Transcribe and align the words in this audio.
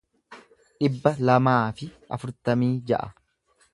dhibba 0.85 1.11
lamaa 1.29 1.59
fi 1.81 1.91
afurtamii 2.17 2.71
ja'a 2.93 3.15